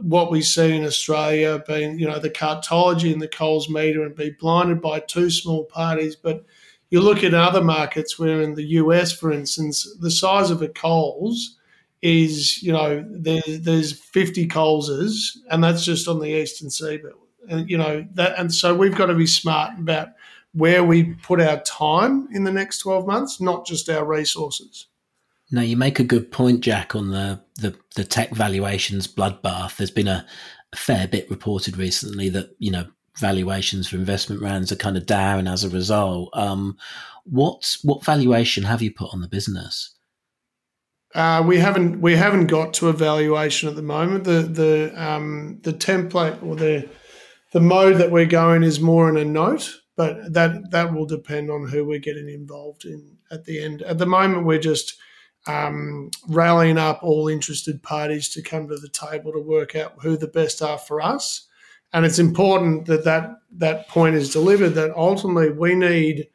[0.00, 4.16] what we see in Australia, being you know the cartology and the Coles meter, and
[4.16, 6.44] be blinded by two small parties, but
[6.92, 10.68] you look at other markets where in the US, for instance, the size of a
[10.68, 11.56] Coles
[12.02, 17.14] is, you know, there, there's 50 Coleses, and that's just on the eastern seaboard.
[17.48, 20.08] And, you know, that, and so we've got to be smart about
[20.52, 24.88] where we put our time in the next 12 months, not just our resources.
[25.50, 29.78] No, you make a good point, Jack, on the, the, the tech valuations bloodbath.
[29.78, 30.26] There's been a,
[30.74, 32.84] a fair bit reported recently that, you know,
[33.18, 36.30] valuations for investment rounds are kind of down as a result.
[36.32, 36.76] Um,
[37.24, 39.94] what what valuation have you put on the business?
[41.14, 44.24] Uh, we haven't we haven't got to a valuation at the moment.
[44.24, 46.88] The the um, the template or the
[47.52, 51.50] the mode that we're going is more in a note, but that that will depend
[51.50, 53.82] on who we're getting involved in at the end.
[53.82, 54.94] At the moment, we're just
[55.46, 60.16] um, rallying up all interested parties to come to the table to work out who
[60.16, 61.48] the best are for us
[61.92, 64.70] and it's important that that that point is delivered.
[64.70, 66.28] That ultimately we need,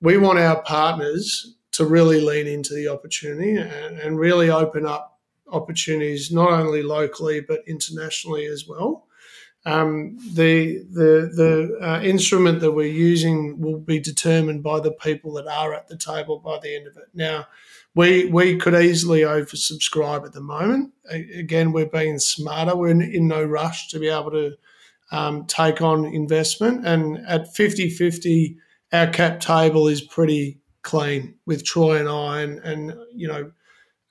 [0.00, 5.20] we want our partners to really lean into the opportunity and, and really open up
[5.50, 9.06] opportunities not only locally but internationally as well.
[9.64, 15.34] Um, the the the uh, instrument that we're using will be determined by the people
[15.34, 17.08] that are at the table by the end of it.
[17.14, 17.46] Now,
[17.94, 20.94] we we could easily oversubscribe at the moment.
[21.08, 22.74] Again, we're being smarter.
[22.74, 24.56] We're in, in no rush to be able to
[25.12, 26.84] um, take on investment.
[26.86, 28.56] And at 50 50,
[28.92, 32.40] our cap table is pretty clean with Troy and I.
[32.40, 33.52] And, and you know,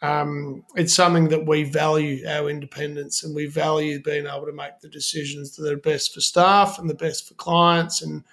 [0.04, 4.80] um, it's something that we value our independence and we value being able to make
[4.82, 8.02] the decisions that are best for staff and the best for clients.
[8.02, 8.24] And,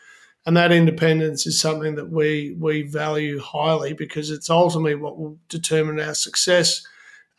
[0.46, 5.38] and that independence is something that we, we value highly because it's ultimately what will
[5.48, 6.86] determine our success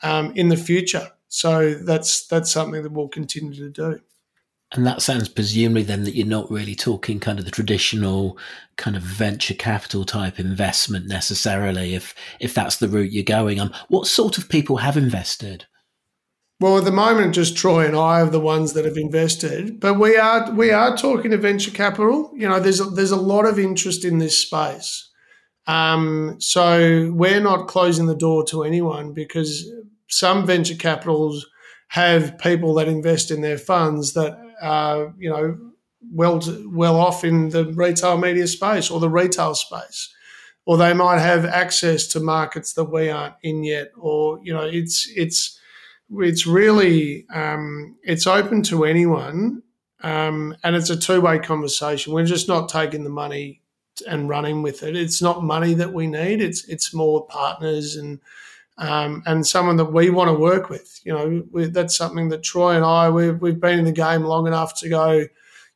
[0.04, 1.12] um, in the future.
[1.28, 4.00] So that's that's something that we'll continue to do.
[4.74, 8.38] And that sounds presumably then that you're not really talking kind of the traditional
[8.76, 13.74] kind of venture capital type investment necessarily, if if that's the route you're going on.
[13.88, 15.66] What sort of people have invested?
[16.60, 19.96] Well, at the moment, just Troy and I are the ones that have invested, but
[19.96, 22.32] we are we are talking to venture capital.
[22.36, 25.10] You know, there's a, there's a lot of interest in this space,
[25.66, 29.68] um, so we're not closing the door to anyone because
[30.10, 31.48] some venture capitals
[31.90, 35.58] have people that invest in their funds that are, you know,
[36.14, 40.14] well well off in the retail media space or the retail space
[40.70, 44.70] or they might have access to markets that we aren't in yet, or you know,
[44.72, 45.60] it's it's
[46.12, 49.64] it's really um, it's open to anyone,
[50.04, 52.14] um, and it's a two way conversation.
[52.14, 53.64] We're just not taking the money
[54.08, 54.96] and running with it.
[54.96, 56.40] It's not money that we need.
[56.40, 58.20] It's it's more partners and
[58.80, 61.00] um, and someone that we want to work with.
[61.04, 64.24] You know, we, that's something that Troy and I we've, we've been in the game
[64.24, 65.12] long enough to go.
[65.12, 65.28] You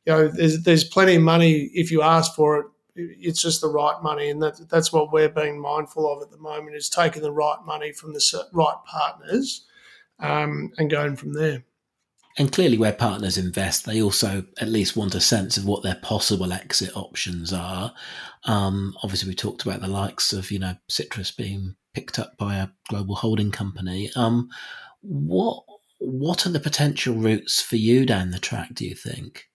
[0.08, 2.66] know, there's there's plenty of money if you ask for it.
[2.95, 6.38] It's just the right money, and that, that's what we're being mindful of at the
[6.38, 9.66] moment is taking the right money from the right partners
[10.20, 11.64] um, and going from there.
[12.38, 15.95] And clearly, where partners invest, they also at least want a sense of what their
[15.95, 17.93] possible exit options are.
[18.45, 22.56] Um, obviously, we talked about the likes of you know Citrus being picked up by
[22.56, 24.12] a global holding company.
[24.16, 24.50] Um,
[25.02, 25.64] what
[26.00, 28.74] what are the potential routes for you down the track?
[28.74, 29.50] Do you think?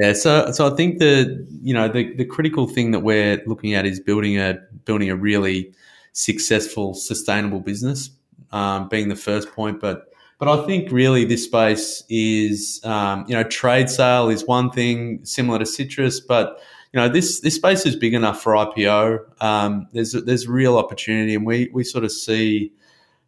[0.00, 3.74] Yeah, so so I think the you know the, the critical thing that we're looking
[3.74, 5.74] at is building a building a really
[6.12, 8.10] successful, sustainable business,
[8.52, 9.80] um, being the first point.
[9.80, 14.70] But but I think really this space is, um, you know, trade sale is one
[14.70, 16.60] thing similar to citrus, but
[16.92, 19.20] you know this this space is big enough for IPO.
[19.42, 22.72] Um, there's there's real opportunity, and we we sort of see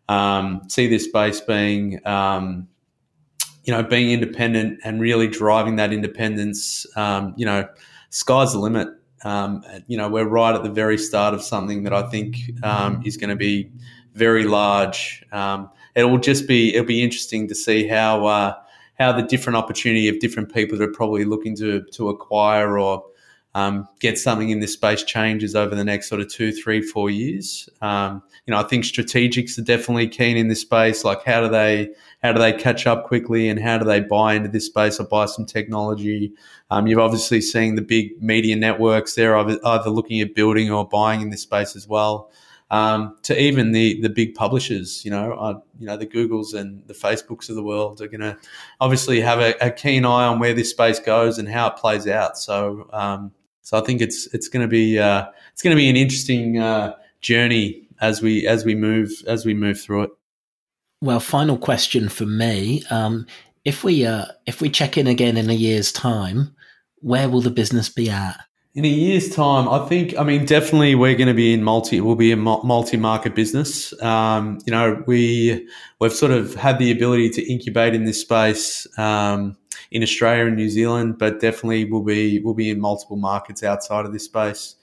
[0.08, 2.68] um, see this space being um,
[3.64, 6.86] you know being independent and really driving that independence.
[6.96, 7.66] Um, you know,
[8.10, 8.88] sky's the limit.
[9.24, 13.02] Um, you know, we're right at the very start of something that I think um,
[13.06, 13.70] is going to be
[14.12, 15.24] very large.
[15.32, 18.54] Um, it will just be it'll be interesting to see how uh,
[18.98, 23.04] how the different opportunity of different people that are probably looking to to acquire or
[23.54, 27.10] um, get something in this space changes over the next sort of two, three, four
[27.10, 27.68] years.
[27.80, 31.04] Um, you know, I think strategics are definitely keen in this space.
[31.04, 31.90] Like, how do they
[32.22, 35.04] how do they catch up quickly, and how do they buy into this space or
[35.04, 36.32] buy some technology?
[36.70, 41.20] Um, you've obviously seen the big media networks; they're either looking at building or buying
[41.20, 42.30] in this space as well
[42.70, 45.04] um, to even the the big publishers.
[45.04, 48.20] You know, uh, you know the Googles and the Facebooks of the world are going
[48.20, 48.36] to
[48.80, 52.08] obviously have a, a, keen eye on where this space goes and how it plays
[52.08, 52.36] out.
[52.36, 53.32] So, um,
[53.64, 56.58] so I think it's it's going to be uh, it's going to be an interesting
[56.58, 60.10] uh, journey as we as we move as we move through it.
[61.00, 63.26] Well, final question for me: um,
[63.64, 66.54] if we uh, if we check in again in a year's time,
[67.00, 68.38] where will the business be at?
[68.74, 72.00] In a year's time, I think, I mean, definitely we're going to be in multi,
[72.00, 73.92] we'll be a multi-market business.
[74.02, 75.68] Um, you know, we,
[76.00, 79.56] we've sort of had the ability to incubate in this space, um,
[79.94, 84.04] in Australia and New Zealand, but definitely we'll be, we'll be in multiple markets outside
[84.04, 84.76] of this space.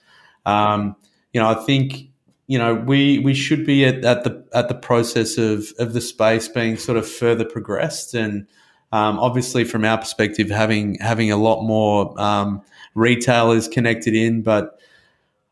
[0.44, 0.96] Um,
[1.32, 2.08] you know, I think,
[2.48, 6.00] you know, we, we should be at, at the, at the process of, of the
[6.00, 8.46] space being sort of further progressed and,
[8.90, 12.62] um, obviously from our perspective, having, having a lot more, um,
[12.94, 14.78] retailers connected in, but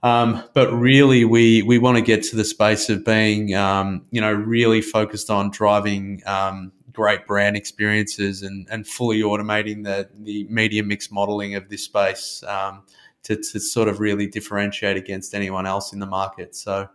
[0.02, 4.20] um, but really, we we want to get to the space of being, um, you
[4.22, 10.44] know, really focused on driving um, great brand experiences and, and fully automating the the
[10.50, 12.82] media mix modeling of this space um,
[13.22, 16.54] to to sort of really differentiate against anyone else in the market.
[16.54, 16.90] So,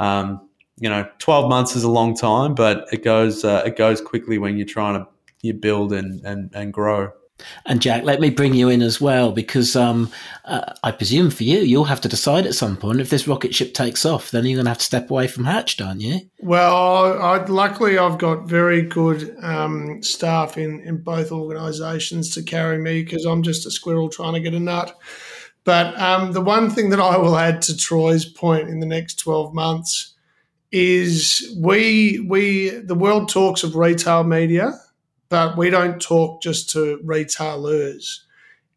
[0.00, 0.48] um,
[0.80, 4.36] you know, twelve months is a long time, but it goes uh, it goes quickly
[4.38, 5.06] when you're trying to
[5.42, 7.12] you build and and, and grow.
[7.64, 10.10] And Jack, let me bring you in as well because um,
[10.44, 13.54] uh, I presume for you, you'll have to decide at some point if this rocket
[13.54, 16.20] ship takes off, then you're going to have to step away from Hatched, aren't you?
[16.40, 22.78] Well, I, luckily I've got very good um, staff in, in both organisations to carry
[22.78, 24.96] me because I'm just a squirrel trying to get a nut.
[25.64, 29.18] But um, the one thing that I will add to Troy's point in the next
[29.18, 30.14] 12 months
[30.72, 34.78] is we we the world talks of retail media
[35.28, 38.24] but we don't talk just to retailers.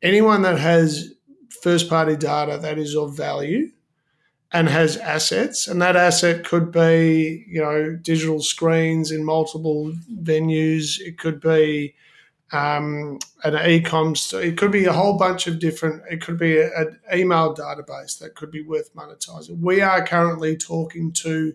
[0.01, 1.13] Anyone that has
[1.61, 3.71] first party data that is of value
[4.51, 10.99] and has assets, and that asset could be, you know, digital screens in multiple venues.
[10.99, 11.93] It could be
[12.51, 14.15] um, an e-com.
[14.33, 16.01] It could be a whole bunch of different.
[16.09, 19.59] It could be an email database that could be worth monetizing.
[19.59, 21.53] We are currently talking to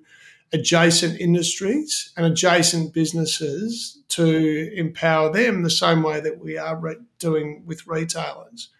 [0.55, 6.97] adjacent industries and adjacent businesses to empower them the same way that we are re-
[7.19, 8.71] doing with retailers.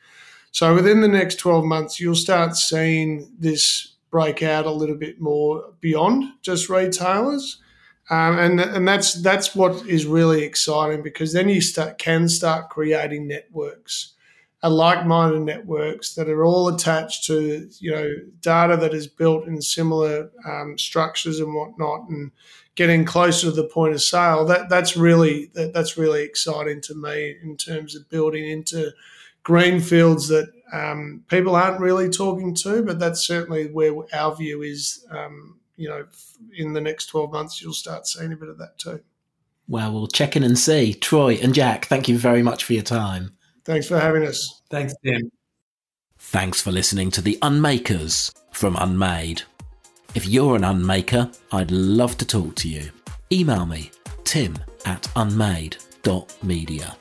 [0.53, 5.21] So within the next 12 months, you'll start seeing this break out a little bit
[5.21, 7.61] more beyond just retailers.
[8.09, 12.69] Um, and, and that's that's what is really exciting because then you start can start
[12.69, 14.14] creating networks
[14.65, 18.11] are like-minded networks that are all attached to you know
[18.41, 22.33] data that is built in similar um, structures and whatnot, and
[22.75, 24.47] getting closer to the point of sale.
[24.47, 28.91] That that's really that, that's really exciting to me in terms of building into
[29.43, 34.63] green fields that um, people aren't really talking to, but that's certainly where our view
[34.63, 35.07] is.
[35.11, 36.07] Um, you know,
[36.57, 39.01] in the next 12 months, you'll start seeing a bit of that too.
[39.67, 40.95] Well, we'll check in and see.
[40.95, 43.37] Troy and Jack, thank you very much for your time.
[43.65, 44.63] Thanks for having us.
[44.71, 45.31] Thanks, Tim.
[46.19, 49.43] Thanks for listening to The Unmakers from Unmade.
[50.15, 52.91] If you're an unmaker, I'd love to talk to you.
[53.33, 53.91] Email me,
[54.25, 56.97] tim at unmade.media.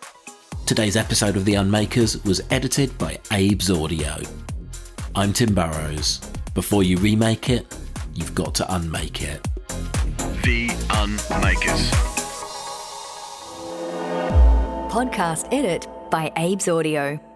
[0.66, 4.18] Today's episode of The Unmakers was edited by Abe's Audio.
[5.16, 6.20] I'm Tim Burrowes.
[6.54, 7.76] Before you remake it,
[8.16, 9.44] you've got to unmake it.
[10.44, 11.92] The Unmakers.
[14.90, 17.33] Podcast edit by Abe's Audio.